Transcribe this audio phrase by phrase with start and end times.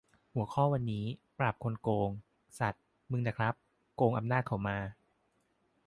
[0.33, 1.05] หัวข้อวันนี้
[1.39, 2.09] "ปราบคนโกง"
[2.59, 2.75] สัส
[3.11, 3.53] มึงน่ะครับ
[3.95, 4.77] โกงอำนาจเขามา